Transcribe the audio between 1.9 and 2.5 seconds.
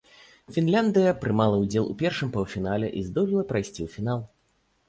у першым